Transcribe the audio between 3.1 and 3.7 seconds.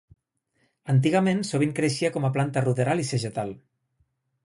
segetal.